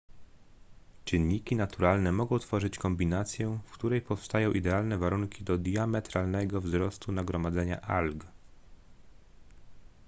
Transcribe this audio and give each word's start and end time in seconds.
czynniki 1.05 1.55
naturalne 1.55 2.11
mogą 2.11 2.39
tworzyć 2.39 2.77
kombinację 2.77 3.59
w 3.65 3.71
której 3.71 4.01
powstają 4.01 4.51
idealne 4.51 4.97
warunki 4.97 5.43
do 5.43 5.57
diametralnego 5.57 6.61
wzrostu 6.61 7.11
nagromadzenia 7.11 7.81
alg 7.81 8.25